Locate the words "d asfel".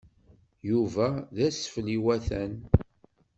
1.35-1.87